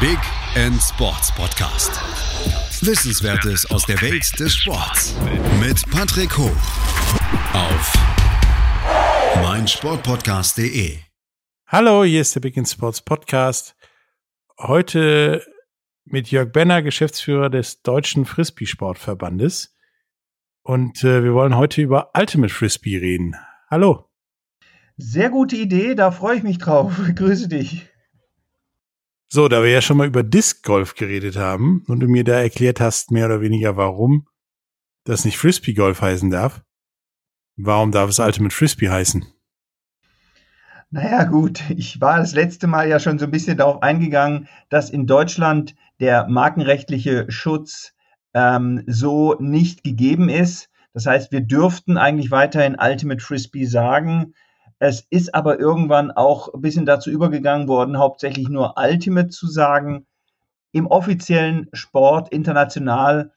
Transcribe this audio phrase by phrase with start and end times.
[0.00, 0.18] Big
[0.54, 1.90] End Sports Podcast.
[2.86, 5.16] Wissenswertes aus der Welt des Sports
[5.58, 6.56] mit Patrick Hoch
[7.52, 7.92] auf
[9.42, 10.98] meinsportpodcast.de.
[11.66, 13.74] Hallo, hier ist der Big End Sports Podcast.
[14.56, 15.44] Heute
[16.04, 19.74] mit Jörg Benner, Geschäftsführer des Deutschen Frisbee-Sportverbandes.
[20.62, 23.34] Und äh, wir wollen heute über Ultimate Frisbee reden.
[23.68, 24.08] Hallo.
[24.96, 26.92] Sehr gute Idee, da freue ich mich drauf.
[27.16, 27.88] Grüße dich.
[29.30, 32.40] So, da wir ja schon mal über Disc Golf geredet haben und du mir da
[32.40, 34.26] erklärt hast, mehr oder weniger, warum
[35.04, 36.62] das nicht Frisbee Golf heißen darf,
[37.56, 39.26] warum darf es Ultimate Frisbee heißen?
[40.90, 44.88] Naja, gut, ich war das letzte Mal ja schon so ein bisschen darauf eingegangen, dass
[44.88, 47.92] in Deutschland der markenrechtliche Schutz
[48.32, 50.70] ähm, so nicht gegeben ist.
[50.94, 54.32] Das heißt, wir dürften eigentlich weiterhin Ultimate Frisbee sagen.
[54.78, 60.06] Es ist aber irgendwann auch ein bisschen dazu übergegangen worden, hauptsächlich nur Ultimate zu sagen.
[60.70, 63.32] Im offiziellen Sport international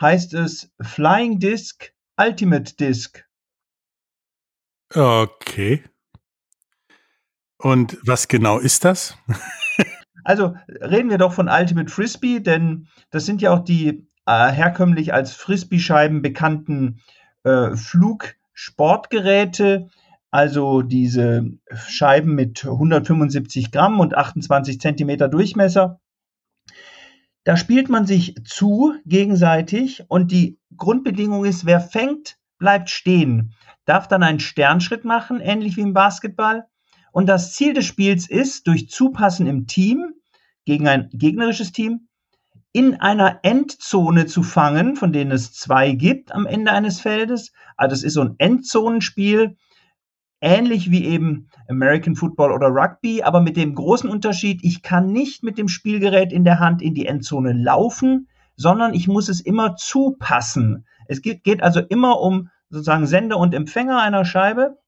[0.00, 3.24] heißt es Flying Disc, Ultimate Disc.
[4.94, 5.82] Okay.
[7.56, 9.16] Und was genau ist das?
[10.24, 15.14] also reden wir doch von Ultimate Frisbee, denn das sind ja auch die äh, herkömmlich
[15.14, 17.00] als Frisbee-Scheiben bekannten
[17.44, 19.88] äh, Flugsportgeräte,
[20.32, 21.44] also diese
[21.88, 26.00] Scheiben mit 175 Gramm und 28 Zentimeter Durchmesser.
[27.44, 33.52] Da spielt man sich zu gegenseitig und die Grundbedingung ist, wer fängt, bleibt stehen,
[33.84, 36.66] darf dann einen Sternschritt machen, ähnlich wie im Basketball.
[37.12, 40.14] Und das Ziel des Spiels ist, durch Zupassen im Team
[40.64, 42.08] gegen ein gegnerisches Team
[42.72, 47.52] in einer Endzone zu fangen, von denen es zwei gibt am Ende eines Feldes.
[47.76, 49.56] Also es ist so ein Endzonenspiel
[50.42, 55.42] ähnlich wie eben American Football oder Rugby, aber mit dem großen Unterschied, ich kann nicht
[55.42, 59.76] mit dem Spielgerät in der Hand in die Endzone laufen, sondern ich muss es immer
[59.76, 60.84] zupassen.
[61.06, 64.78] Es geht, also immer um sozusagen Sender und Empfänger einer Scheibe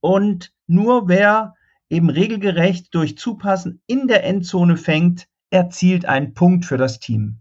[0.00, 1.54] und nur wer
[1.90, 7.40] eben regelgerecht durch Zupassen in der Endzone fängt, erzielt einen Punkt für das Team.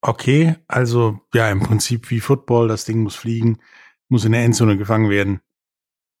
[0.00, 3.58] Okay, also ja, im Prinzip wie Football, das Ding muss fliegen
[4.08, 5.40] muss in der Endzone gefangen werden.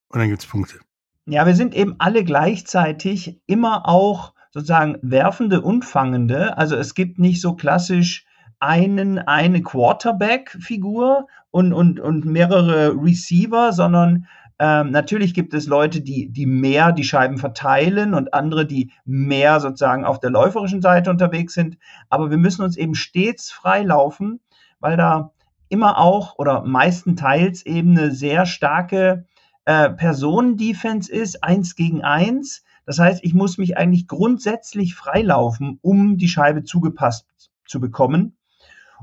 [0.08, 0.78] Und dann gibt's Punkte.
[1.26, 6.56] Ja, wir sind eben alle gleichzeitig immer auch sozusagen Werfende und Fangende.
[6.56, 8.26] Also es gibt nicht so klassisch
[8.60, 14.26] einen, eine Quarterback-Figur und, und, und mehrere Receiver, sondern
[14.58, 19.60] ähm, natürlich gibt es Leute, die, die mehr die Scheiben verteilen und andere, die mehr
[19.60, 21.78] sozusagen auf der läuferischen Seite unterwegs sind.
[22.08, 24.40] Aber wir müssen uns eben stets freilaufen,
[24.80, 25.32] weil da
[25.68, 29.26] immer auch oder meistenteils eben eine sehr starke
[29.64, 32.64] äh, Personendefense ist, eins gegen eins.
[32.86, 37.26] Das heißt, ich muss mich eigentlich grundsätzlich freilaufen, um die Scheibe zugepasst
[37.66, 38.36] zu bekommen.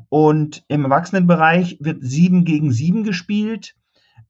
[0.09, 3.75] Und im Erwachsenenbereich wird sieben gegen sieben gespielt.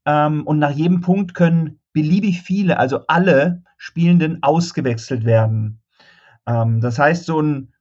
[0.06, 5.80] Ähm, und nach jedem Punkt können beliebig viele, also alle Spielenden ausgewechselt werden.
[6.46, 7.72] Ähm, das heißt, so ein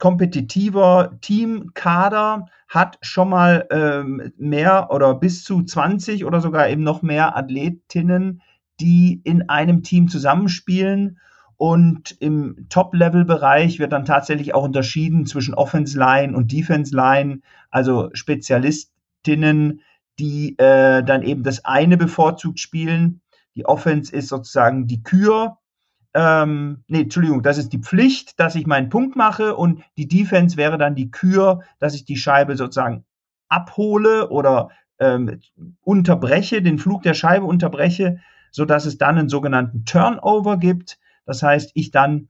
[0.00, 7.02] kompetitiver Teamkader hat schon mal ähm, mehr oder bis zu 20 oder sogar eben noch
[7.02, 8.42] mehr Athletinnen,
[8.80, 11.20] die in einem Team zusammenspielen.
[11.56, 17.40] Und im Top-Level-Bereich wird dann tatsächlich auch unterschieden zwischen Offense-Line und Defense-Line,
[17.70, 19.82] also Spezialistinnen,
[20.18, 23.20] die äh, dann eben das eine bevorzugt spielen.
[23.54, 25.58] Die Offense ist sozusagen die Kür
[26.14, 30.56] ähm, nee, Entschuldigung, das ist die Pflicht, dass ich meinen Punkt mache und die Defense
[30.56, 33.04] wäre dann die Kür, dass ich die Scheibe sozusagen
[33.48, 35.40] abhole oder ähm,
[35.82, 40.98] unterbreche, den Flug der Scheibe unterbreche, so dass es dann einen sogenannten Turnover gibt.
[41.26, 42.28] Das heißt, ich dann,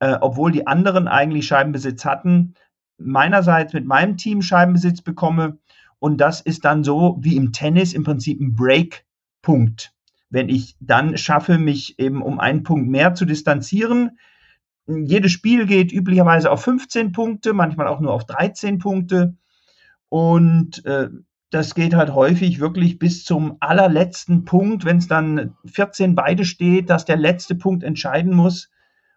[0.00, 2.54] äh, obwohl die anderen eigentlich Scheibenbesitz hatten,
[2.96, 5.58] meinerseits mit meinem Team Scheibenbesitz bekomme
[5.98, 9.92] und das ist dann so wie im Tennis im Prinzip ein Break-Punkt
[10.30, 14.18] wenn ich dann schaffe, mich eben um einen Punkt mehr zu distanzieren.
[14.86, 19.36] Jedes Spiel geht üblicherweise auf 15 Punkte, manchmal auch nur auf 13 Punkte.
[20.08, 21.08] Und äh,
[21.50, 26.90] das geht halt häufig wirklich bis zum allerletzten Punkt, wenn es dann 14 beide steht,
[26.90, 28.70] dass der letzte Punkt entscheiden muss.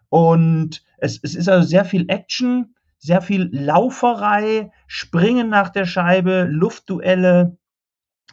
[0.08, 6.46] Und es, es ist also sehr viel Action, sehr viel Lauferei, Springen nach der Scheibe,
[6.48, 7.56] Luftduelle,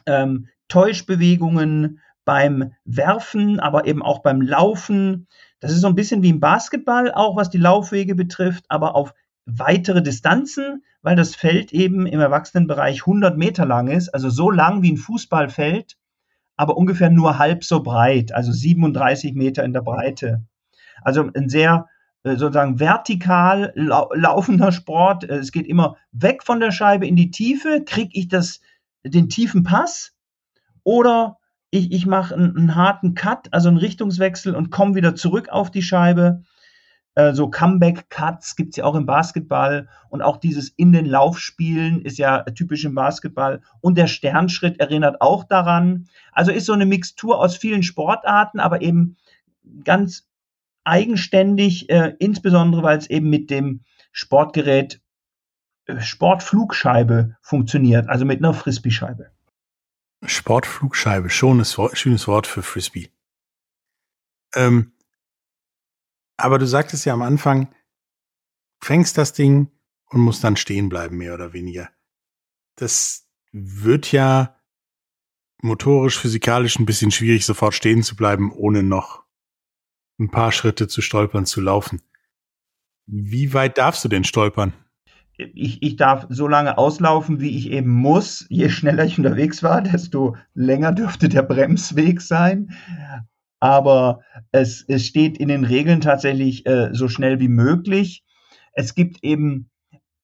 [0.06, 2.00] ähm, Täuschbewegungen,
[2.30, 5.26] beim Werfen, aber eben auch beim Laufen.
[5.58, 9.14] Das ist so ein bisschen wie im Basketball, auch was die Laufwege betrifft, aber auf
[9.46, 14.80] weitere Distanzen, weil das Feld eben im Erwachsenenbereich 100 Meter lang ist, also so lang
[14.80, 15.96] wie ein Fußballfeld,
[16.56, 20.44] aber ungefähr nur halb so breit, also 37 Meter in der Breite.
[21.02, 21.88] Also ein sehr
[22.22, 25.24] äh, sozusagen vertikal lau laufender Sport.
[25.24, 27.82] Äh, es geht immer weg von der Scheibe in die Tiefe.
[27.84, 28.60] Kriege ich das,
[29.02, 30.14] den tiefen Pass
[30.84, 31.39] oder
[31.70, 35.70] ich, ich mache einen, einen, harten Cut, also einen Richtungswechsel und komme wieder zurück auf
[35.70, 36.42] die Scheibe.
[37.14, 41.38] Äh, so Comeback-Cuts gibt es ja auch im Basketball und auch dieses in den Lauf
[41.38, 43.62] spielen ist ja typisch im Basketball.
[43.80, 46.08] Und der Sternschritt erinnert auch daran.
[46.32, 49.16] Also ist so eine Mixtur aus vielen Sportarten, aber eben
[49.84, 50.28] ganz
[50.84, 55.00] eigenständig, äh, insbesondere weil es eben mit dem Sportgerät
[55.86, 59.30] äh, Sportflugscheibe funktioniert, also mit einer Frisbee-Scheibe.
[60.22, 63.10] Sportflugscheibe, schönes Wort, schönes Wort für Frisbee.
[64.54, 64.92] Ähm,
[66.36, 67.74] aber du sagtest ja am Anfang,
[68.82, 69.70] fängst das Ding
[70.06, 71.90] und musst dann stehen bleiben, mehr oder weniger.
[72.76, 74.60] Das wird ja
[75.62, 79.24] motorisch, physikalisch ein bisschen schwierig, sofort stehen zu bleiben, ohne noch
[80.18, 82.02] ein paar Schritte zu stolpern, zu laufen.
[83.06, 84.72] Wie weit darfst du denn stolpern?
[85.54, 88.46] Ich, ich darf so lange auslaufen, wie ich eben muss.
[88.48, 92.70] Je schneller ich unterwegs war, desto länger dürfte der Bremsweg sein.
[93.60, 94.20] Aber
[94.52, 98.24] es, es steht in den Regeln tatsächlich äh, so schnell wie möglich.
[98.72, 99.70] Es gibt eben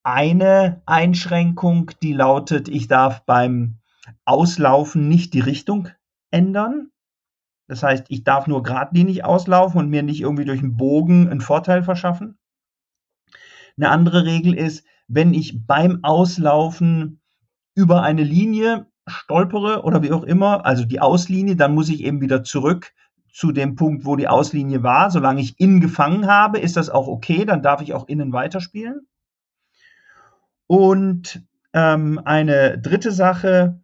[0.03, 3.79] eine Einschränkung, die lautet, ich darf beim
[4.25, 5.89] Auslaufen nicht die Richtung
[6.31, 6.91] ändern.
[7.69, 11.41] Das heißt, ich darf nur geradlinig auslaufen und mir nicht irgendwie durch einen Bogen einen
[11.41, 12.39] Vorteil verschaffen.
[13.77, 17.21] Eine andere Regel ist, wenn ich beim Auslaufen
[17.75, 22.21] über eine Linie stolpere oder wie auch immer, also die Auslinie, dann muss ich eben
[22.21, 22.93] wieder zurück
[23.33, 25.11] zu dem Punkt, wo die Auslinie war.
[25.11, 29.07] Solange ich innen gefangen habe, ist das auch okay, dann darf ich auch innen weiterspielen.
[30.67, 31.43] Und
[31.73, 33.81] ähm, eine dritte Sache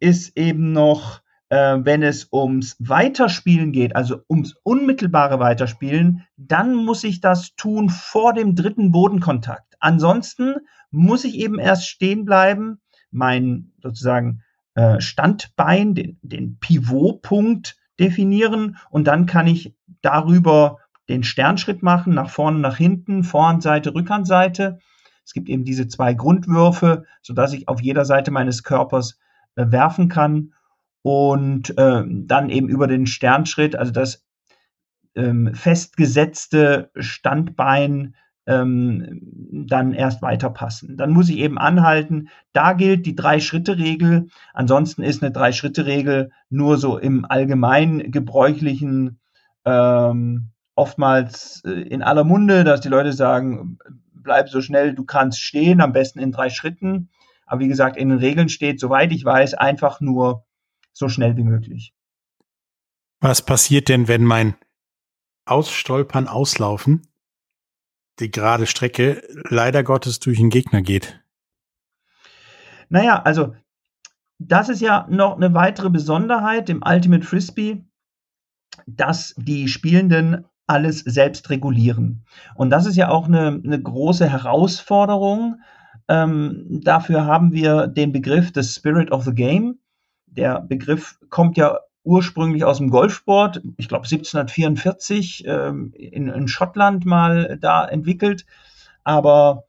[0.00, 1.20] ist eben noch,
[1.50, 7.90] äh, wenn es ums Weiterspielen geht, also ums unmittelbare Weiterspielen, dann muss ich das tun
[7.90, 9.73] vor dem dritten Bodenkontakt.
[9.84, 10.54] Ansonsten
[10.90, 14.40] muss ich eben erst stehen bleiben, mein sozusagen
[14.74, 20.78] äh, Standbein, den, den Pivotpunkt definieren und dann kann ich darüber
[21.10, 24.78] den Sternschritt machen, nach vorne, nach hinten, Vorhandseite, Rückhandseite.
[25.22, 29.18] Es gibt eben diese zwei Grundwürfe, sodass ich auf jeder Seite meines Körpers
[29.56, 30.54] äh, werfen kann
[31.02, 34.24] und äh, dann eben über den Sternschritt, also das
[35.14, 38.14] ähm, festgesetzte Standbein
[38.46, 39.20] ähm,
[39.66, 40.96] dann erst weiterpassen.
[40.96, 42.28] Dann muss ich eben anhalten.
[42.52, 44.28] Da gilt die Drei-Schritte-Regel.
[44.52, 49.20] Ansonsten ist eine Drei-Schritte-Regel nur so im allgemein gebräuchlichen
[49.64, 53.78] ähm, oftmals äh, in aller Munde, dass die Leute sagen,
[54.12, 57.10] bleib so schnell du kannst stehen, am besten in drei Schritten.
[57.46, 60.44] Aber wie gesagt, in den Regeln steht, soweit ich weiß, einfach nur
[60.92, 61.94] so schnell wie möglich.
[63.20, 64.54] Was passiert denn, wenn mein
[65.46, 67.02] Ausstolpern, Auslaufen
[68.20, 71.20] die gerade Strecke leider Gottes durch den Gegner geht?
[72.88, 73.54] Naja, also
[74.38, 77.84] das ist ja noch eine weitere Besonderheit im Ultimate Frisbee,
[78.86, 82.24] dass die Spielenden alles selbst regulieren.
[82.54, 85.60] Und das ist ja auch eine, eine große Herausforderung.
[86.08, 89.78] Ähm, dafür haben wir den Begriff des Spirit of the Game
[90.36, 97.06] der Begriff kommt ja ursprünglich aus dem Golfsport, ich glaube 1744 ähm, in, in Schottland
[97.06, 98.46] mal da entwickelt,
[99.02, 99.64] aber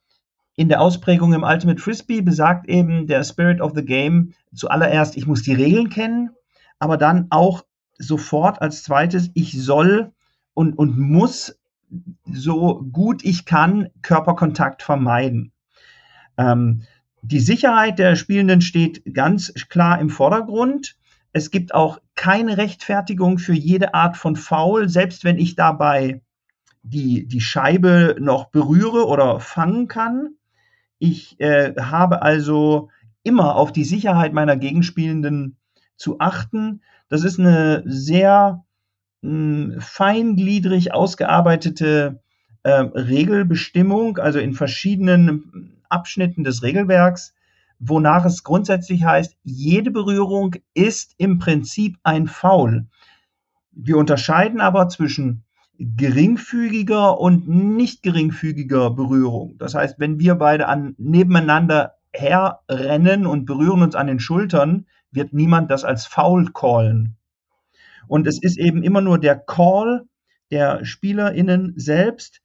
[0.55, 5.27] in der Ausprägung im Ultimate Frisbee besagt eben der Spirit of the Game zuallererst, ich
[5.27, 6.29] muss die Regeln kennen,
[6.79, 7.65] aber dann auch
[7.97, 10.11] sofort als zweites, ich soll
[10.53, 11.57] und, und muss
[12.31, 15.51] so gut ich kann Körperkontakt vermeiden.
[16.37, 16.83] Ähm,
[17.21, 20.95] die Sicherheit der Spielenden steht ganz klar im Vordergrund.
[21.35, 26.21] Es gibt auch keine Rechtfertigung für jede Art von Foul, selbst wenn ich dabei
[26.81, 30.35] die, die Scheibe noch berühre oder fangen kann.
[30.97, 32.89] Ich äh, habe also
[33.23, 35.57] immer auf die Sicherheit meiner Gegenspielenden
[35.97, 36.81] zu achten.
[37.09, 38.63] Das ist eine sehr
[39.21, 42.21] mh, hm, feingliedrig ausgearbeitete
[42.63, 47.34] äh, Regelbestimmung, also in verschiedenen Abschnitten des Regelwerks,
[47.79, 52.87] wonach es grundsätzlich heißt, jede Berührung ist im Prinzip ein Foul.
[53.71, 55.43] Wir unterscheiden aber zwischen
[55.77, 59.57] geringfügiger und nicht geringfügiger Berührung.
[59.57, 65.33] Das heißt, wenn wir beide an, nebeneinander herrennen und berühren uns an den Schultern, wird
[65.33, 67.17] niemand das als Foul callen.
[68.07, 70.05] Und es ist eben immer nur der Call
[70.51, 72.41] der SpielerInnen selbst,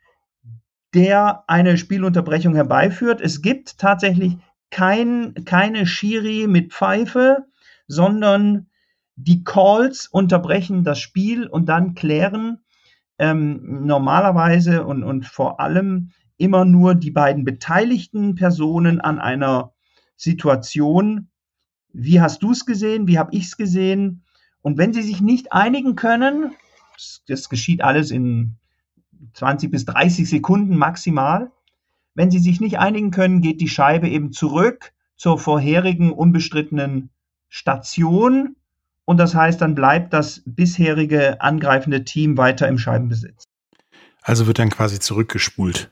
[0.94, 3.20] der eine Spielunterbrechung herbeiführt.
[3.20, 4.38] Es gibt tatsächlich
[4.70, 7.46] kein, keine Schiri mit Pfeife,
[7.86, 8.68] sondern
[9.16, 12.60] die Calls unterbrechen das Spiel und dann klären
[13.18, 19.74] ähm, normalerweise und, und vor allem immer nur die beiden beteiligten Personen an einer
[20.16, 21.28] Situation.
[21.92, 23.08] Wie hast du es gesehen?
[23.08, 24.24] Wie habe ich es gesehen?
[24.62, 26.52] Und wenn sie sich nicht einigen können,
[26.94, 28.56] das, das geschieht alles in
[29.34, 31.50] 20 bis 30 Sekunden maximal,
[32.14, 37.10] wenn sie sich nicht einigen können, geht die Scheibe eben zurück zur vorherigen unbestrittenen
[37.48, 38.56] Station.
[39.04, 43.44] Und das heißt, dann bleibt das bisherige angreifende Team weiter im Scheibenbesitz.
[44.22, 45.90] Also wird dann quasi zurückgespult.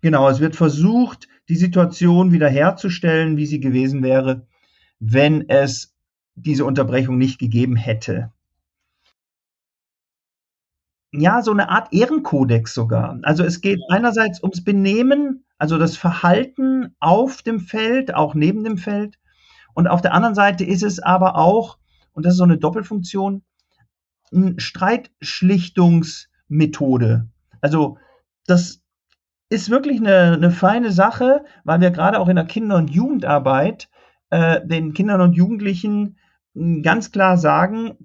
[0.00, 4.46] Genau, es wird versucht, die Situation wiederherzustellen, wie sie gewesen wäre,
[5.00, 5.94] wenn es
[6.34, 8.32] diese Unterbrechung nicht gegeben hätte.
[11.12, 13.18] Ja, so eine Art Ehrenkodex sogar.
[13.22, 18.76] Also es geht einerseits ums Benehmen, also das Verhalten auf dem Feld, auch neben dem
[18.76, 19.18] Feld.
[19.74, 21.78] Und auf der anderen Seite ist es aber auch,
[22.12, 23.42] und das ist so eine Doppelfunktion,
[24.32, 27.28] eine Streitschlichtungsmethode.
[27.60, 27.98] Also
[28.46, 28.82] das
[29.48, 33.88] ist wirklich eine, eine feine Sache, weil wir gerade auch in der Kinder- und Jugendarbeit
[34.30, 36.18] äh, den Kindern und Jugendlichen
[36.54, 37.96] hm, ganz klar sagen,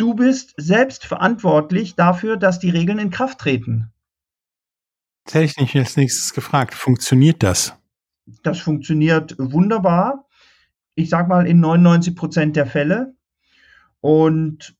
[0.00, 3.92] du bist selbst verantwortlich dafür, dass die Regeln in Kraft treten.
[5.24, 6.74] Das hätte ich nicht als nächstes gefragt.
[6.74, 7.76] Funktioniert das?
[8.42, 10.26] Das funktioniert wunderbar.
[10.94, 13.14] Ich sag mal in 99 Prozent der Fälle.
[14.00, 14.74] Und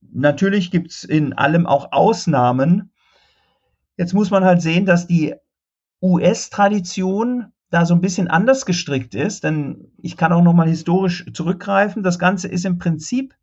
[0.00, 2.92] natürlich gibt es in allem auch Ausnahmen.
[3.96, 5.34] Jetzt muss man halt sehen, dass die
[6.02, 11.24] US-Tradition da so ein bisschen anders gestrickt ist, denn ich kann auch noch mal historisch
[11.32, 12.02] zurückgreifen.
[12.02, 13.34] Das Ganze ist im Prinzip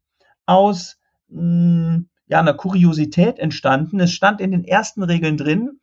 [0.45, 0.99] aus
[1.33, 3.99] mh, ja, einer Kuriosität entstanden.
[3.99, 5.79] Es stand in den ersten Regeln drin,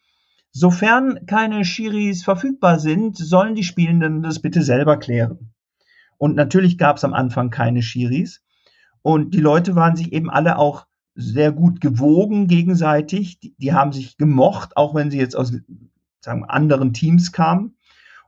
[0.53, 5.53] sofern keine Schiris verfügbar sind, sollen die Spielenden das bitte selber klären.
[6.19, 8.43] Und natürlich gab es am Anfang keine Schiris.
[9.03, 13.41] Und die Leute waren sich eben alle auch sehr gut gewogen gegenseitig.
[13.41, 15.53] Die, die haben sich gemocht, auch wenn sie jetzt aus
[16.21, 17.77] sagen, anderen Teams kamen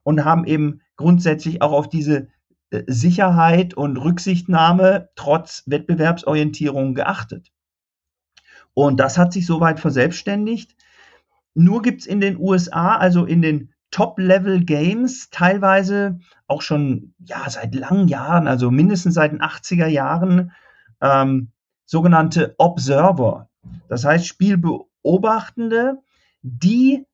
[0.02, 2.28] und haben eben grundsätzlich auch auf diese
[2.86, 7.48] Sicherheit und Rücksichtnahme trotz Wettbewerbsorientierung geachtet.
[8.74, 10.74] Und das hat sich soweit verselbstständigt.
[11.54, 17.74] Nur gibt es in den USA, also in den Top-Level-Games, teilweise auch schon ja, seit
[17.74, 20.52] langen Jahren, also mindestens seit den 80er Jahren,
[21.02, 21.52] ähm,
[21.84, 23.50] sogenannte Observer.
[23.88, 25.98] Das heißt Spielbeobachtende,
[26.40, 27.06] die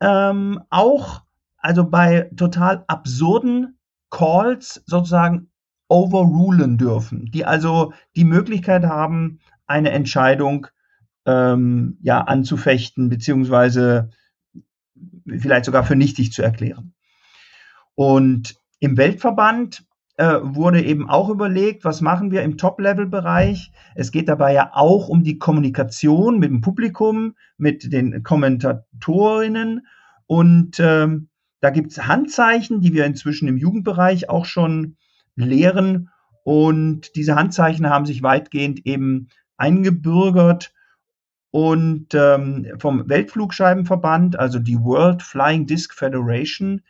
[0.00, 1.22] ähm, auch
[1.58, 3.75] also bei total absurden
[4.16, 5.50] Calls sozusagen
[5.88, 10.68] overrulen dürfen, die also die Möglichkeit haben, eine Entscheidung
[11.26, 14.10] ähm, ja anzufechten beziehungsweise
[15.26, 16.94] vielleicht sogar für nichtig zu erklären.
[17.94, 19.84] Und im Weltverband
[20.16, 23.70] äh, wurde eben auch überlegt, was machen wir im Top-Level-Bereich.
[23.94, 29.86] Es geht dabei ja auch um die Kommunikation mit dem Publikum, mit den Kommentatorinnen
[30.26, 31.28] und ähm,
[31.60, 34.96] da gibt es Handzeichen, die wir inzwischen im Jugendbereich auch schon
[35.36, 36.10] lehren.
[36.44, 40.72] Und diese Handzeichen haben sich weitgehend eben eingebürgert.
[41.50, 46.82] Und ähm, vom Weltflugscheibenverband, also die World Flying Disc Federation,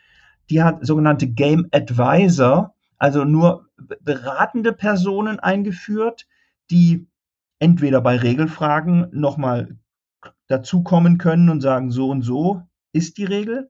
[0.49, 3.67] die hat sogenannte Game Advisor, also nur
[4.01, 6.27] beratende Personen eingeführt,
[6.69, 7.07] die
[7.59, 9.77] entweder bei Regelfragen nochmal
[10.47, 13.69] dazukommen können und sagen, so und so ist die Regel,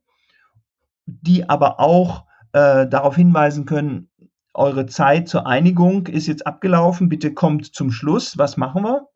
[1.08, 4.10] die aber auch äh, darauf hinweisen können,
[4.54, 9.08] eure Zeit zur Einigung ist jetzt abgelaufen, bitte kommt zum Schluss, was machen wir?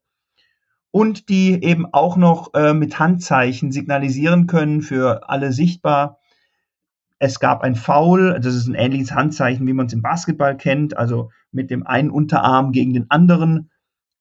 [0.91, 6.19] Und die eben auch noch äh, mit Handzeichen signalisieren können für alle sichtbar,
[7.23, 10.97] es gab ein Foul, das ist ein ähnliches Handzeichen, wie man es im Basketball kennt,
[10.97, 13.69] also mit dem einen Unterarm gegen den anderen,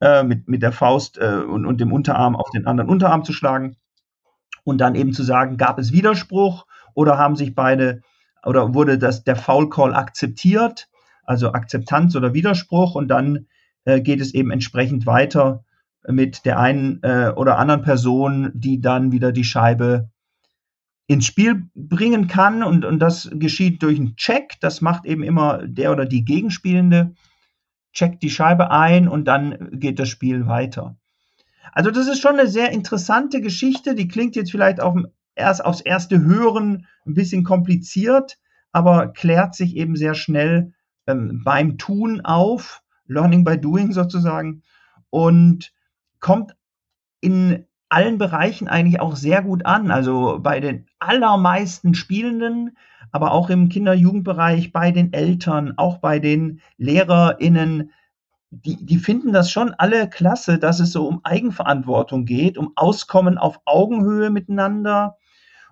[0.00, 3.33] äh, mit, mit der Faust äh, und, und dem Unterarm auf den anderen Unterarm zu
[3.33, 3.77] schlagen.
[4.65, 8.02] Und dann eben zu sagen, gab es Widerspruch oder haben sich beide
[8.44, 10.88] oder wurde das, der Foul Call akzeptiert,
[11.25, 13.47] also Akzeptanz oder Widerspruch und dann
[13.85, 15.64] äh, geht es eben entsprechend weiter
[16.09, 20.11] mit der einen äh, oder anderen Person, die dann wieder die Scheibe
[21.06, 22.62] ins Spiel bringen kann.
[22.62, 27.14] Und, und das geschieht durch einen Check, das macht eben immer der oder die Gegenspielende,
[27.92, 30.97] checkt die Scheibe ein und dann geht das Spiel weiter.
[31.73, 34.97] Also das ist schon eine sehr interessante Geschichte, die klingt jetzt vielleicht auch
[35.40, 38.38] erst aufs erste Hören ein bisschen kompliziert,
[38.73, 40.73] aber klärt sich eben sehr schnell
[41.06, 44.62] ähm, beim Tun auf, Learning by Doing sozusagen,
[45.11, 45.73] und
[46.20, 46.54] kommt
[47.20, 49.90] in allen Bereichen eigentlich auch sehr gut an.
[49.90, 52.76] Also bei den allermeisten Spielenden,
[53.11, 57.90] aber auch im Kinder-Jugendbereich, bei den Eltern, auch bei den LehrerInnen.
[58.50, 63.38] die, die finden das schon alle klasse, dass es so um Eigenverantwortung geht, um Auskommen
[63.38, 65.16] auf Augenhöhe miteinander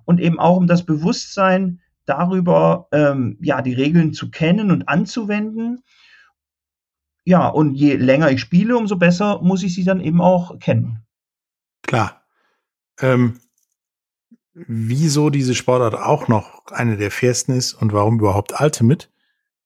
[0.09, 5.83] und eben auch um das Bewusstsein darüber, ähm, ja, die Regeln zu kennen und anzuwenden.
[7.27, 11.05] Ja, und je länger ich spiele, umso besser muss ich sie dann eben auch kennen.
[11.83, 12.23] Klar.
[12.99, 13.38] Ähm,
[14.55, 19.09] wieso diese Sportart auch noch eine der fairsten ist und warum überhaupt Ultimate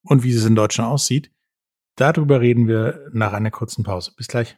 [0.01, 1.31] und wie es in Deutschland aussieht,
[1.95, 4.11] darüber reden wir nach einer kurzen Pause.
[4.17, 4.57] Bis gleich.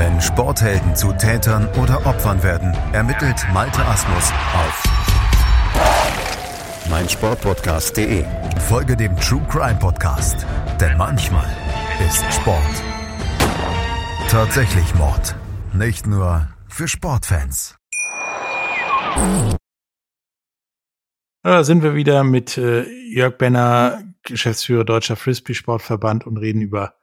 [0.00, 4.82] Wenn Sporthelden zu Tätern oder Opfern werden, ermittelt Malte Asmus auf
[6.88, 8.24] meinsportpodcast.de.
[8.66, 10.46] Folge dem True Crime Podcast,
[10.80, 11.44] denn manchmal
[12.08, 12.82] ist Sport
[14.30, 15.36] tatsächlich Mord.
[15.74, 17.76] Nicht nur für Sportfans.
[21.42, 26.94] Da sind wir wieder mit äh, Jörg Benner, Geschäftsführer Deutscher Frisbee-Sportverband und reden über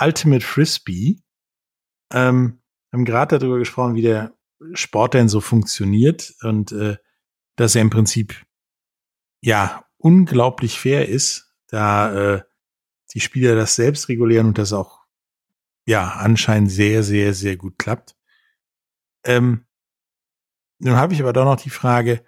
[0.00, 1.22] Ultimate Frisbee.
[2.12, 2.60] Ähm,
[2.92, 4.34] haben gerade darüber gesprochen, wie der
[4.74, 6.96] Sport denn so funktioniert und äh,
[7.56, 8.44] dass er im Prinzip
[9.42, 12.42] ja unglaublich fair ist, da äh,
[13.12, 15.00] die Spieler das selbst regulieren und das auch
[15.86, 18.16] ja anscheinend sehr, sehr, sehr gut klappt.
[19.24, 19.66] Ähm,
[20.78, 22.24] nun habe ich aber doch noch die Frage,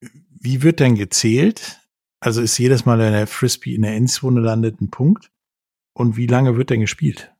[0.00, 1.80] wie wird denn gezählt?
[2.20, 5.30] Also ist jedes Mal, wenn der Frisbee in der Endzone landet, ein Punkt?
[5.92, 7.32] Und wie lange wird denn gespielt?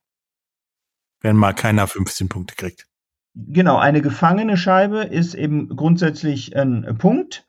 [1.21, 2.87] Wenn mal keiner 15 Punkte kriegt.
[3.35, 7.47] Genau, eine gefangene Scheibe ist eben grundsätzlich ein Punkt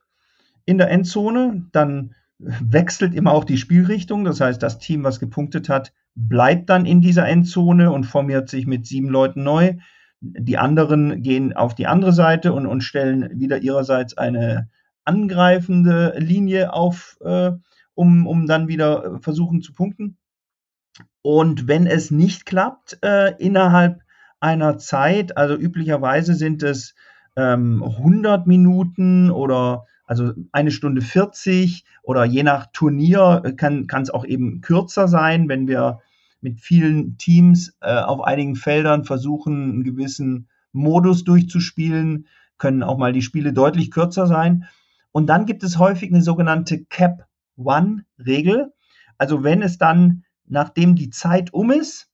[0.66, 1.66] in der Endzone.
[1.72, 4.24] Dann wechselt immer auch die Spielrichtung.
[4.24, 8.68] Das heißt, das Team, was gepunktet hat, bleibt dann in dieser Endzone und formiert sich
[8.68, 9.76] mit sieben Leuten neu.
[10.22, 14.70] Die anderen gehen auf die andere Seite und, und stellen wieder ihrerseits eine
[15.06, 17.52] angreifende Linie auf, äh,
[17.94, 20.18] um, um dann wieder versuchen zu punkten.
[21.22, 24.02] Und wenn es nicht klappt, äh, innerhalb
[24.40, 26.96] einer Zeit, also üblicherweise sind es
[27.36, 34.26] ähm, 100 Minuten oder also eine Stunde 40 oder je nach Turnier kann es auch
[34.26, 36.00] eben kürzer sein, wenn wir
[36.42, 42.28] mit vielen Teams äh, auf einigen Feldern versuchen, einen gewissen Modus durchzuspielen,
[42.58, 44.66] können auch mal die Spiele deutlich kürzer sein.
[45.12, 48.74] Und dann gibt es häufig eine sogenannte Cap-One-Regel.
[49.18, 52.10] Also wenn es dann, nachdem die Zeit um ist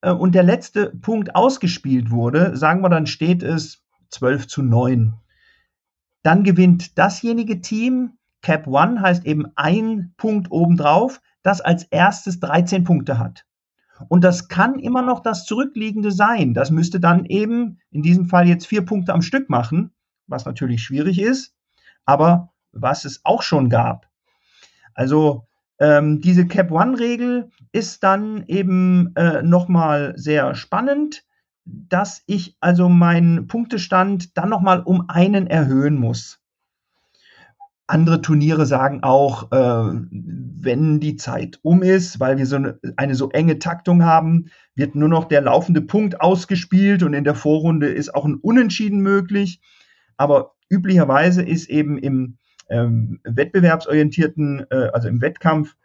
[0.00, 5.14] äh, und der letzte Punkt ausgespielt wurde, sagen wir, dann steht es 12 zu 9.
[6.22, 12.84] Dann gewinnt dasjenige Team, Cap One heißt eben ein Punkt obendrauf, das als erstes 13
[12.84, 13.44] Punkte hat.
[14.08, 16.54] Und das kann immer noch das Zurückliegende sein.
[16.54, 19.92] Das müsste dann eben in diesem Fall jetzt vier Punkte am Stück machen,
[20.28, 21.54] was natürlich schwierig ist
[22.08, 24.08] aber was es auch schon gab.
[24.94, 25.46] Also
[25.78, 31.24] ähm, diese Cap One-Regel ist dann eben äh, nochmal sehr spannend,
[31.64, 36.40] dass ich also meinen Punktestand dann nochmal um einen erhöhen muss.
[37.86, 43.14] Andere Turniere sagen auch, äh, wenn die Zeit um ist, weil wir so eine, eine,
[43.14, 47.88] so enge Taktung haben, wird nur noch der laufende Punkt ausgespielt und in der Vorrunde
[47.88, 49.60] ist auch ein Unentschieden möglich.
[50.16, 52.36] Aber üblicherweise ist eben im
[52.68, 55.76] ähm, wettbewerbsorientierten, äh, also im Wettkampf,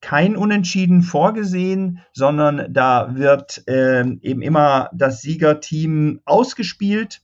[0.00, 7.22] kein Unentschieden vorgesehen, sondern da wird äh, eben immer das Siegerteam ausgespielt.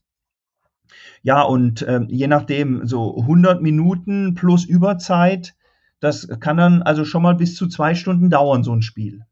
[1.22, 5.54] Ja, und äh, je nachdem, so 100 Minuten plus Überzeit,
[6.00, 9.24] das kann dann also schon mal bis zu zwei Stunden dauern, so ein Spiel.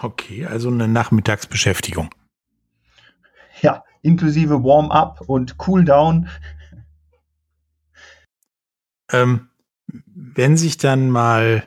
[0.00, 2.10] Okay, also eine Nachmittagsbeschäftigung.
[3.62, 6.28] Ja, inklusive Warm-up und Cool-down.
[9.10, 9.48] Ähm,
[9.86, 11.66] wenn sich dann mal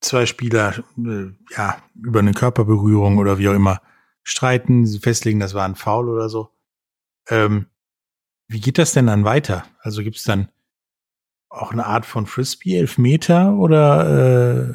[0.00, 3.80] zwei Spieler äh, ja über eine Körperberührung oder wie auch immer
[4.22, 6.50] streiten, sie festlegen, das war ein Foul oder so,
[7.28, 7.66] ähm,
[8.48, 9.64] wie geht das denn dann weiter?
[9.80, 10.48] Also gibt es dann
[11.48, 14.74] auch eine Art von Frisbee, Elfmeter oder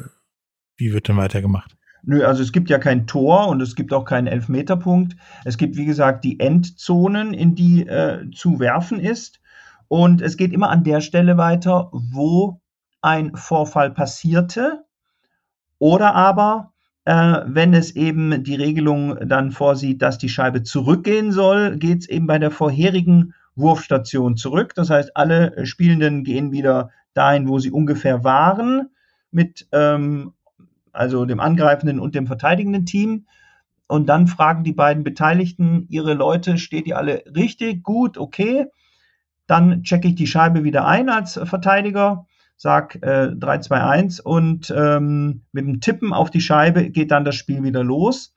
[0.76, 1.76] wie wird dann weitergemacht?
[2.02, 5.16] Nö, also es gibt ja kein Tor und es gibt auch keinen Elfmeterpunkt.
[5.44, 9.40] Es gibt, wie gesagt, die Endzonen, in die äh, zu werfen ist.
[9.90, 12.60] Und es geht immer an der Stelle weiter, wo
[13.02, 14.84] ein Vorfall passierte
[15.78, 16.72] oder aber
[17.06, 22.08] Äh, wenn es eben die Regelung dann vorsieht, dass die Scheibe zurückgehen soll, geht es
[22.10, 24.74] eben bei der vorherigen Wurfstation zurück.
[24.74, 28.90] Das heißt, alle Spielenden gehen wieder dahin, wo sie ungefähr waren,
[29.30, 30.34] mit ähm,
[30.92, 33.24] also dem angreifenden und dem verteidigenden Team.
[33.88, 38.66] Und dann fragen die beiden Beteiligten ihre Leute, steht ihr alle richtig, gut, okay.
[39.50, 42.26] Dann checke ich die Scheibe wieder ein als Verteidiger
[42.60, 47.24] sag äh, 3, 2, 1 und ähm, mit dem Tippen auf die Scheibe geht dann
[47.24, 48.34] das Spiel wieder los.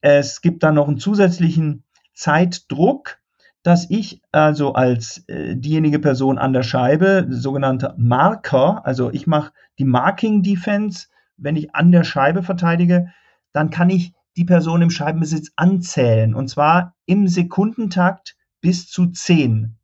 [0.00, 1.82] Es gibt dann noch einen zusätzlichen
[2.14, 3.18] Zeitdruck,
[3.64, 9.50] dass ich also als äh, diejenige Person an der Scheibe, sogenannter Marker, also ich mache
[9.80, 13.12] die Marking Defense, wenn ich an der Scheibe verteidige,
[13.52, 19.75] dann kann ich die Person im Scheibenbesitz anzählen und zwar im Sekundentakt bis zu 10.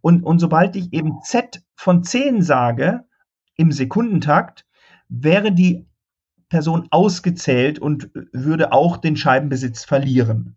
[0.00, 3.04] Und, und sobald ich eben Z von 10 sage
[3.56, 4.66] im Sekundentakt,
[5.08, 5.86] wäre die
[6.48, 10.56] Person ausgezählt und würde auch den Scheibenbesitz verlieren.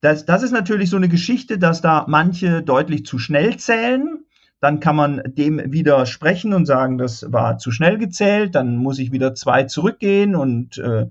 [0.00, 4.24] Das, das ist natürlich so eine Geschichte, dass da manche deutlich zu schnell zählen.
[4.60, 8.54] Dann kann man dem widersprechen und sagen, das war zu schnell gezählt.
[8.54, 11.06] Dann muss ich wieder zwei zurückgehen und äh,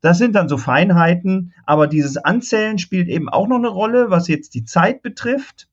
[0.00, 1.52] das sind dann so Feinheiten.
[1.66, 5.69] Aber dieses Anzählen spielt eben auch noch eine Rolle, was jetzt die Zeit betrifft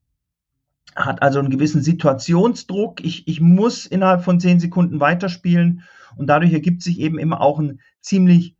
[0.98, 3.04] hat also einen gewissen Situationsdruck.
[3.04, 5.82] Ich, ich muss innerhalb von zehn Sekunden weiterspielen
[6.16, 8.54] und dadurch ergibt sich eben immer auch ein ziemlich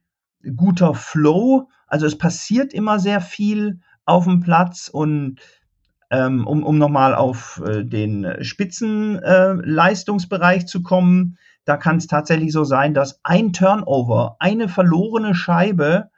[0.57, 1.69] guter Flow.
[1.87, 5.41] Also es passiert immer sehr viel auf dem Platz und
[6.11, 12.51] ähm, um, um nochmal auf äh, den Spitzenleistungsbereich äh, zu kommen, da kann es tatsächlich
[12.53, 16.09] so sein, dass ein Turnover, eine verlorene Scheibe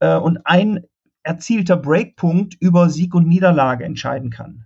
[0.00, 0.86] äh, und ein
[1.22, 4.64] erzielter Breakpunkt über Sieg und Niederlage entscheiden kann.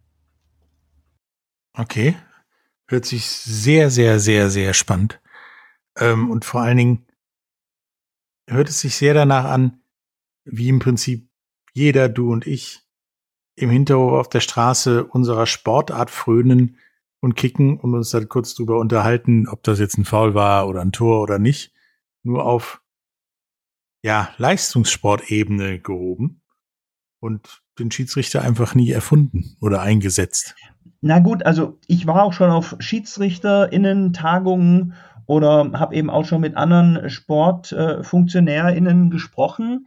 [1.78, 2.16] Okay.
[2.88, 5.20] Hört sich sehr, sehr, sehr, sehr spannend.
[5.96, 7.06] Ähm, und vor allen Dingen
[8.48, 9.80] hört es sich sehr danach an,
[10.44, 11.28] wie im Prinzip
[11.72, 12.82] jeder, du und ich,
[13.54, 16.78] im Hinterhof auf der Straße unserer Sportart frönen
[17.20, 20.80] und kicken und uns dann kurz drüber unterhalten, ob das jetzt ein Foul war oder
[20.80, 21.72] ein Tor oder nicht.
[22.24, 22.82] Nur auf,
[24.02, 26.42] ja, Leistungssportebene gehoben
[27.20, 30.54] und den Schiedsrichter einfach nie erfunden oder eingesetzt.
[31.00, 34.94] Na gut, also ich war auch schon auf SchiedsrichterInnen-Tagungen
[35.26, 39.86] oder habe eben auch schon mit anderen SportfunktionärInnen gesprochen.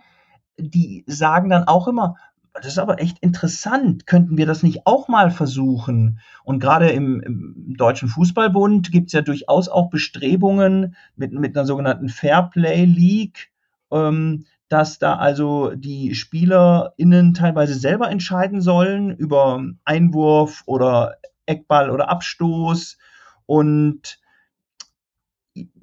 [0.57, 2.15] Die sagen dann auch immer,
[2.53, 4.05] das ist aber echt interessant.
[4.05, 6.19] Könnten wir das nicht auch mal versuchen?
[6.43, 11.65] Und gerade im, im Deutschen Fußballbund gibt es ja durchaus auch Bestrebungen mit, mit einer
[11.65, 13.51] sogenannten Fairplay League,
[13.91, 22.09] ähm, dass da also die SpielerInnen teilweise selber entscheiden sollen über Einwurf oder Eckball oder
[22.09, 22.97] Abstoß.
[23.45, 24.17] Und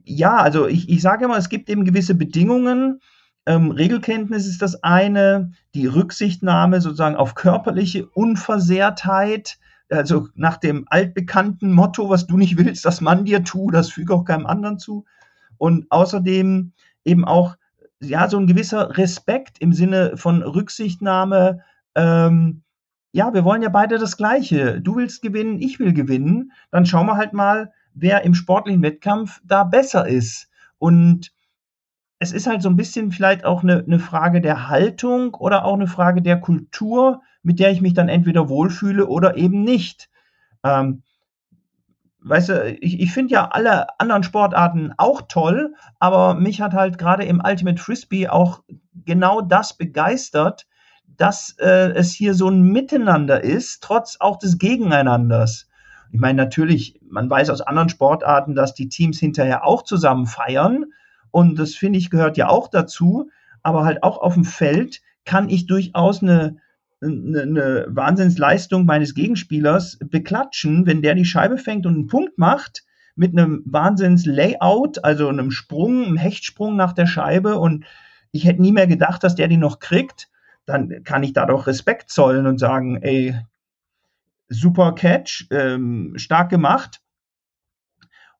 [0.05, 3.01] ja, also ich, ich sage immer, es gibt eben gewisse Bedingungen.
[3.45, 9.59] Ähm, Regelkenntnis ist das eine, die Rücksichtnahme sozusagen auf körperliche Unversehrtheit,
[9.91, 14.15] also nach dem altbekannten Motto, was du nicht willst, dass man dir tu, das füge
[14.15, 15.05] auch keinem anderen zu.
[15.59, 16.73] Und außerdem
[17.05, 17.59] eben auch
[18.01, 21.63] ja, so ein gewisser Respekt im Sinne von Rücksichtnahme.
[21.95, 22.63] Ähm,
[23.13, 24.81] ja, wir wollen ja beide das Gleiche.
[24.81, 26.53] Du willst gewinnen, ich will gewinnen.
[26.71, 30.49] Dann schauen wir halt mal, wer im sportlichen Wettkampf da besser ist.
[30.79, 31.33] Und
[32.21, 35.75] es ist halt so ein bisschen vielleicht auch eine, eine Frage der Haltung oder auch
[35.75, 40.09] eine Frage der Kultur, mit der ich mich dann entweder wohlfühle oder eben nicht.
[40.65, 41.03] Ähm,
[42.29, 46.99] weißt du, ich, ich finde ja alle anderen Sportarten auch toll, aber mich hat halt
[46.99, 48.63] gerade im Ultimate Frisbee auch
[49.05, 50.67] genau das begeistert,
[51.17, 55.69] dass äh, es hier so ein Miteinander ist, trotz auch des Gegeneinanders.
[56.11, 60.87] Ich meine, natürlich, man weiß aus anderen Sportarten, dass die Teams hinterher auch zusammen feiern
[61.31, 63.31] und das finde ich gehört ja auch dazu,
[63.63, 66.57] aber halt auch auf dem Feld kann ich durchaus eine,
[67.01, 72.85] eine, eine Wahnsinnsleistung meines Gegenspielers beklatschen, wenn der die Scheibe fängt und einen Punkt macht
[73.15, 77.85] mit einem Wahnsinns-Layout, also einem Sprung, einem Hechtsprung nach der Scheibe und
[78.31, 80.29] ich hätte nie mehr gedacht, dass der die noch kriegt,
[80.67, 83.35] dann kann ich da doch Respekt zollen und sagen, ey,
[84.49, 87.01] super Catch, ähm, stark gemacht.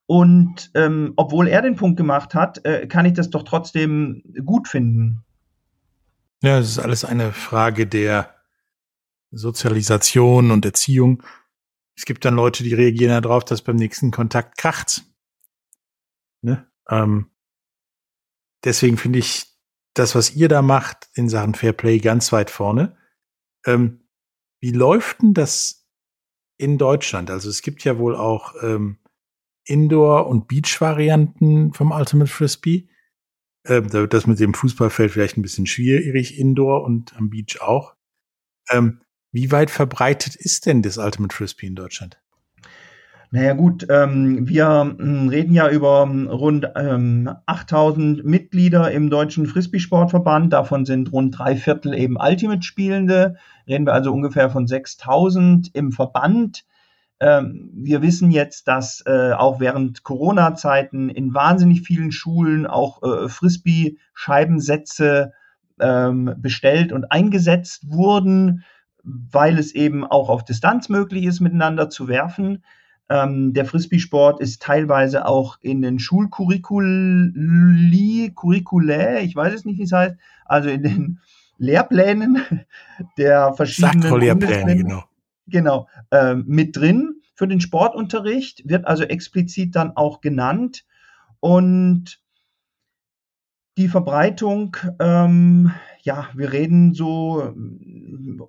[0.05, 4.67] Und ähm, obwohl er den Punkt gemacht hat, äh, kann ich das doch trotzdem gut
[4.67, 5.23] finden.
[6.41, 8.38] Ja, es ist alles eine Frage der
[9.31, 11.23] Sozialisation und Erziehung.
[11.95, 15.03] Es gibt dann Leute, die reagieren darauf, dass beim nächsten Kontakt kracht.
[16.41, 16.69] Ne?
[16.89, 17.29] Ähm,
[18.63, 19.45] deswegen finde ich
[19.93, 22.97] das, was ihr da macht in Sachen Fairplay, ganz weit vorne.
[23.65, 24.07] Ähm,
[24.61, 25.87] wie läuft denn das
[26.57, 27.29] in Deutschland?
[27.29, 28.99] Also es gibt ja wohl auch ähm,
[29.65, 32.89] Indoor- und Beach-Varianten vom Ultimate Frisbee.
[33.65, 37.95] Ähm, das mit dem Fußballfeld vielleicht ein bisschen schwierig indoor und am Beach auch.
[38.69, 42.17] Ähm, wie weit verbreitet ist denn das Ultimate Frisbee in Deutschland?
[43.31, 49.45] Naja gut, ähm, wir ähm, reden ja über ähm, rund ähm, 8000 Mitglieder im Deutschen
[49.45, 50.51] Frisbee-Sportverband.
[50.51, 53.35] Davon sind rund drei Viertel eben Ultimate-Spielende.
[53.67, 56.65] Reden wir also ungefähr von 6000 im Verband.
[57.19, 63.29] Ähm, wir wissen jetzt, dass äh, auch während Corona-Zeiten in wahnsinnig vielen Schulen auch äh,
[63.29, 65.33] Frisbee-Scheibensätze
[65.79, 68.63] ähm, bestellt und eingesetzt wurden,
[69.03, 72.63] weil es eben auch auf Distanz möglich ist, miteinander zu werfen.
[73.09, 79.83] Ähm, der Frisbee-Sport ist teilweise auch in den Schulcurriculi, Curriculae, ich weiß es nicht, wie
[79.83, 81.19] es heißt, also in den
[81.57, 82.45] Lehrplänen
[83.17, 85.03] der verschiedenen Lehrpläne, genau.
[85.47, 90.85] Genau, äh, mit drin für den Sportunterricht, wird also explizit dann auch genannt.
[91.39, 92.21] Und
[93.77, 95.71] die Verbreitung, ähm,
[96.09, 97.53] ja, wir reden so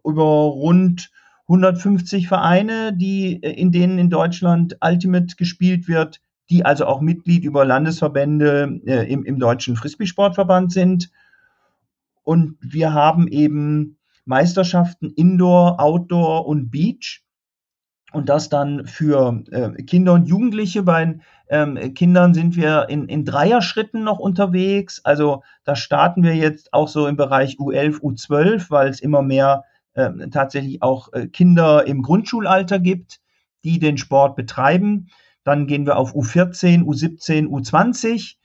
[0.02, 1.10] über rund
[1.42, 7.44] 150 Vereine, die, äh, in denen in Deutschland Ultimate gespielt wird, die also auch Mitglied
[7.44, 11.10] über Landesverbände äh, im, im Deutschen Frisbee-Sportverband sind.
[12.22, 17.22] Und wir haben eben Meisterschaften Indoor, Outdoor und Beach.
[18.10, 20.82] Und das dann für äh, Kinder und Jugendliche.
[20.82, 21.18] Bei
[21.50, 25.04] ähm, Kindern sind wir in, in Dreierschritten noch unterwegs.
[25.04, 29.64] Also da starten wir jetzt auch so im Bereich U11, U12, weil es immer mehr
[29.94, 33.20] äh, tatsächlich auch äh, Kinder im Grundschulalter gibt,
[33.64, 35.08] die den Sport betreiben.
[35.42, 38.36] Dann gehen wir auf U14, U17, U20.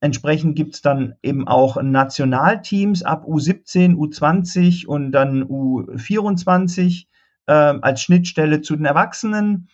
[0.00, 7.06] Entsprechend gibt es dann eben auch Nationalteams ab U17, U20 und dann U24
[7.46, 9.68] äh, als Schnittstelle zu den Erwachsenen.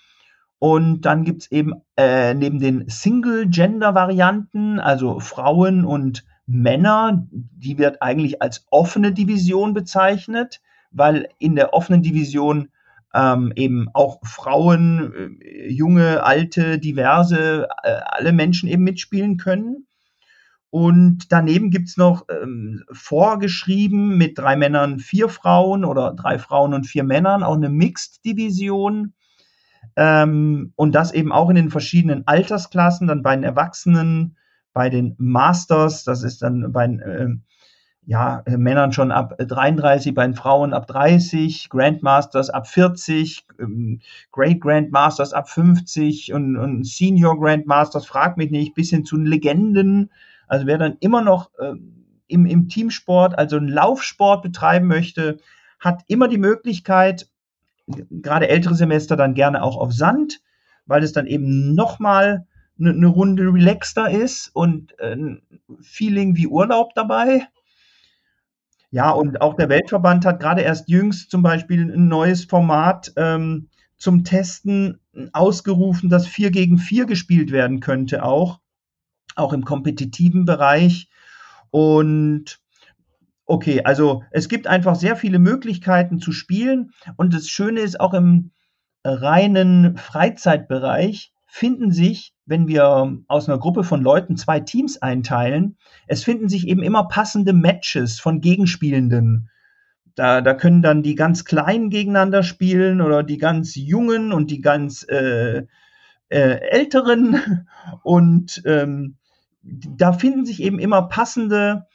[0.59, 8.01] Und dann gibt es eben äh, neben den Single-Gender-Varianten, also Frauen und Männer, die wird
[8.01, 10.61] eigentlich als offene Division bezeichnet
[10.97, 12.69] weil in der offenen Division
[13.15, 19.87] ähm, eben auch Frauen, äh, junge, alte, diverse, äh, alle Menschen eben mitspielen können.
[20.71, 26.87] Und daneben gibt's noch ähm, vorgeschrieben mit drei Männern, vier Frauen oder drei Frauen und
[26.87, 29.15] vier Männern auch eine Mixed-Division.
[29.97, 34.37] Ähm, und das eben auch in den verschiedenen Altersklassen, dann bei den Erwachsenen,
[34.73, 37.29] bei den Masters, das ist dann bei den äh,
[38.07, 44.61] ja, Männern schon ab 33, bei den Frauen ab 30, Grandmasters ab 40, ähm, Great
[44.61, 50.11] Grandmasters ab 50 und, und Senior Grandmasters, frag mich nicht, bis hin zu den Legenden.
[50.47, 51.73] Also wer dann immer noch äh,
[52.29, 55.39] im, im Teamsport, also einen Laufsport betreiben möchte,
[55.81, 57.29] hat immer die Möglichkeit,
[57.87, 60.41] gerade ältere Semester dann gerne auch auf Sand,
[60.87, 62.47] weil es dann eben nochmal
[62.79, 65.43] eine, eine Runde relaxter ist und äh, ein
[65.81, 67.49] Feeling wie Urlaub dabei.
[68.91, 73.69] Ja, und auch der Weltverband hat gerade erst jüngst zum Beispiel ein neues Format ähm,
[73.99, 75.01] zum Testen
[75.33, 78.61] ausgerufen, dass 4 gegen 4 gespielt werden könnte, auch,
[79.35, 81.09] auch im kompetitiven Bereich.
[81.71, 82.61] Und
[83.47, 86.91] okay, also es gibt einfach sehr viele Möglichkeiten zu spielen.
[87.17, 88.51] Und das Schöne ist auch im
[89.05, 96.23] reinen Freizeitbereich finden sich, wenn wir aus einer Gruppe von Leuten zwei Teams einteilen, es
[96.23, 99.49] finden sich eben immer passende Matches von Gegenspielenden.
[100.17, 104.61] Da, da können dann die ganz Kleinen gegeneinander spielen oder die ganz Jungen und die
[104.61, 105.67] ganz äh,
[106.29, 107.67] äh, Älteren.
[108.03, 109.17] Und ähm,
[109.63, 111.87] da finden sich eben immer passende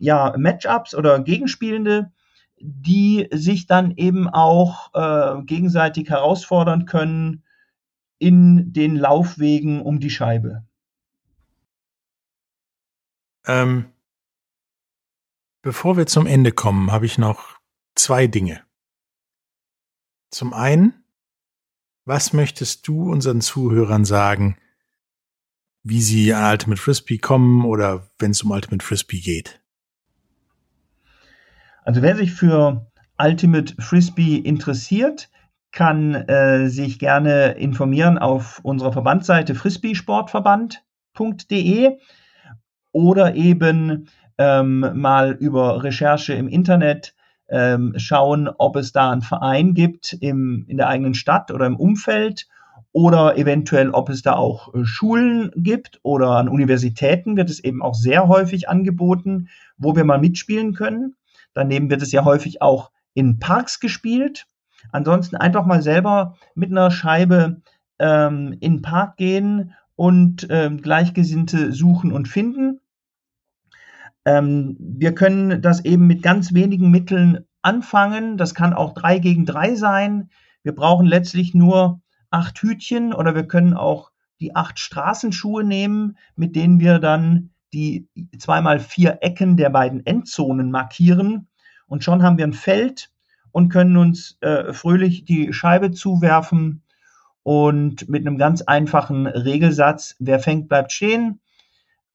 [0.00, 2.10] ja, Matchups oder Gegenspielende,
[2.58, 7.44] die sich dann eben auch äh, gegenseitig herausfordern können
[8.18, 10.64] in den Laufwegen um die Scheibe?
[13.46, 13.92] Ähm,
[15.62, 17.58] bevor wir zum Ende kommen, habe ich noch
[17.94, 18.62] zwei Dinge.
[20.30, 21.04] Zum einen,
[22.04, 24.56] was möchtest du unseren Zuhörern sagen,
[25.82, 29.59] wie sie an Ultimate Frisbee kommen oder wenn es um Ultimate Frisbee geht?
[31.84, 32.86] Also wer sich für
[33.18, 35.30] Ultimate Frisbee interessiert,
[35.72, 41.98] kann äh, sich gerne informieren auf unserer Verbandsseite frisbeesportverband.de
[42.92, 47.14] oder eben ähm, mal über Recherche im Internet
[47.48, 51.76] ähm, schauen, ob es da einen Verein gibt im, in der eigenen Stadt oder im
[51.76, 52.46] Umfeld
[52.92, 57.82] oder eventuell, ob es da auch äh, Schulen gibt oder an Universitäten wird es eben
[57.82, 61.14] auch sehr häufig angeboten, wo wir mal mitspielen können.
[61.54, 64.46] Daneben wird es ja häufig auch in Parks gespielt.
[64.92, 67.60] Ansonsten einfach mal selber mit einer Scheibe
[67.98, 72.80] ähm, in den Park gehen und ähm, Gleichgesinnte suchen und finden.
[74.24, 78.36] Ähm, wir können das eben mit ganz wenigen Mitteln anfangen.
[78.38, 80.30] Das kann auch drei gegen drei sein.
[80.62, 84.10] Wir brauchen letztlich nur acht Hütchen oder wir können auch
[84.40, 90.70] die acht Straßenschuhe nehmen, mit denen wir dann die zweimal vier Ecken der beiden Endzonen
[90.70, 91.48] markieren.
[91.86, 93.10] Und schon haben wir ein Feld
[93.52, 96.82] und können uns äh, fröhlich die Scheibe zuwerfen
[97.42, 101.40] und mit einem ganz einfachen Regelsatz, wer fängt, bleibt stehen.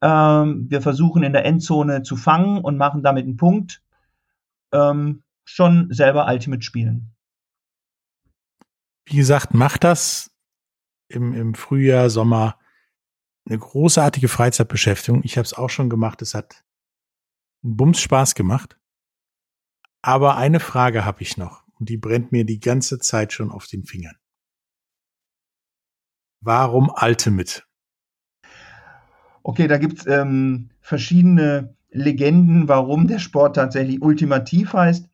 [0.02, 3.82] Ähm, wir versuchen in der Endzone zu fangen und machen damit einen Punkt.
[4.72, 7.12] Ähm, schon selber Ultimate spielen.
[9.06, 10.32] Wie gesagt, macht das
[11.08, 12.58] im, im Frühjahr, Sommer
[13.48, 15.22] eine großartige Freizeitbeschäftigung.
[15.24, 16.22] Ich habe es auch schon gemacht.
[16.22, 16.64] Es hat
[17.64, 18.78] einen Bums Spaß gemacht.
[20.02, 23.68] Aber eine Frage habe ich noch und die brennt mir die ganze Zeit schon auf
[23.68, 24.16] den Fingern.
[26.42, 27.64] Warum Ultimate?
[29.42, 35.10] Okay, da gibt's ähm, verschiedene Legenden, warum der Sport tatsächlich ultimativ heißt.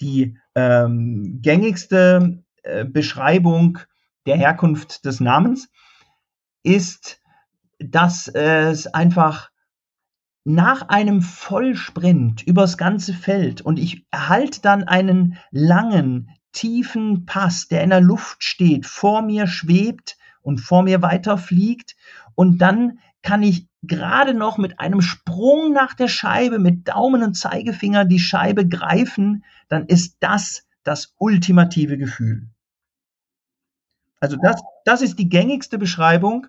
[0.00, 3.78] Die ähm, gängigste äh, Beschreibung
[4.26, 5.70] der Herkunft des Namens
[6.62, 7.20] ist,
[7.78, 9.50] dass es einfach
[10.44, 17.82] nach einem Vollsprint übers ganze Feld und ich erhalte dann einen langen, tiefen Pass, der
[17.82, 21.94] in der Luft steht, vor mir schwebt und vor mir weiterfliegt
[22.34, 27.34] und dann kann ich gerade noch mit einem Sprung nach der Scheibe mit Daumen und
[27.34, 32.48] Zeigefinger die Scheibe greifen, dann ist das das ultimative Gefühl.
[34.20, 36.46] Also das, das ist die gängigste Beschreibung.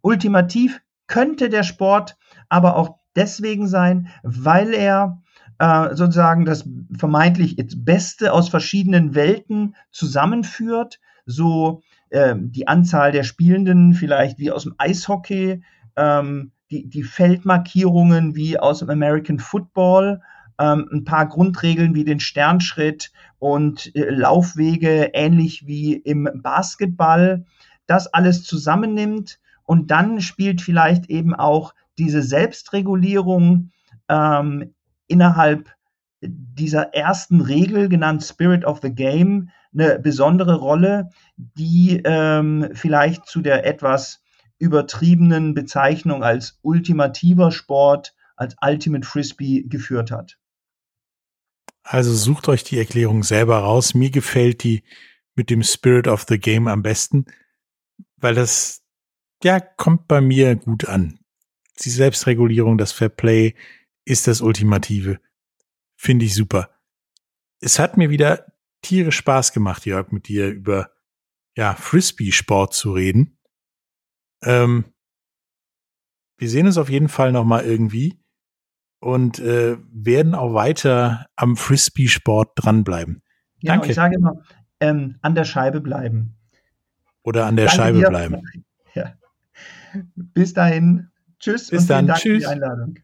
[0.00, 2.16] Ultimativ könnte der Sport
[2.48, 5.22] aber auch deswegen sein, weil er
[5.58, 11.00] äh, sozusagen das vermeintlich Beste aus verschiedenen Welten zusammenführt.
[11.24, 15.62] So äh, die Anzahl der Spielenden vielleicht wie aus dem Eishockey,
[15.96, 20.22] ähm, die, die Feldmarkierungen wie aus dem American Football,
[20.58, 27.44] ähm, ein paar Grundregeln wie den Sternschritt und äh, Laufwege ähnlich wie im Basketball,
[27.86, 33.70] das alles zusammennimmt und dann spielt vielleicht eben auch diese Selbstregulierung
[34.08, 34.74] ähm,
[35.06, 35.70] innerhalb
[36.20, 43.40] dieser ersten Regel, genannt Spirit of the Game, eine besondere Rolle, die ähm, vielleicht zu
[43.40, 44.22] der etwas
[44.58, 50.38] übertriebenen Bezeichnung als ultimativer Sport, als Ultimate Frisbee geführt hat.
[51.82, 53.94] Also sucht euch die Erklärung selber raus.
[53.94, 54.84] Mir gefällt die
[55.34, 57.26] mit dem Spirit of the Game am besten,
[58.16, 58.82] weil das,
[59.42, 61.18] ja, kommt bei mir gut an.
[61.80, 63.54] Die Selbstregulierung, das Fair Play
[64.04, 65.20] ist das Ultimative.
[65.96, 66.70] Finde ich super.
[67.60, 70.90] Es hat mir wieder tierisch Spaß gemacht, Jörg, mit dir über,
[71.56, 73.38] ja, Frisbee-Sport zu reden.
[74.42, 74.92] Ähm,
[76.36, 78.21] wir sehen uns auf jeden Fall noch mal irgendwie
[79.02, 83.22] und äh, werden auch weiter am Frisbee-Sport dranbleiben.
[83.60, 83.88] Genau, Danke.
[83.90, 84.34] ich sage immer,
[84.80, 86.36] ähm, an der Scheibe bleiben.
[87.22, 88.08] Oder an der Danke Scheibe dir.
[88.08, 88.42] bleiben.
[88.94, 89.14] Ja.
[90.14, 91.08] Bis dahin.
[91.40, 92.06] Tschüss Bis und dann.
[92.06, 92.32] Dank Tschüss.
[92.34, 92.94] für die Einladung.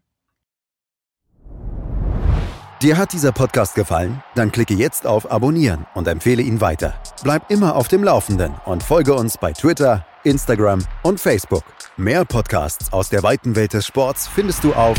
[2.82, 4.22] Dir hat dieser Podcast gefallen?
[4.34, 6.94] Dann klicke jetzt auf Abonnieren und empfehle ihn weiter.
[7.24, 11.64] Bleib immer auf dem Laufenden und folge uns bei Twitter, Instagram und Facebook.
[11.96, 14.98] Mehr Podcasts aus der weiten Welt des Sports findest du auf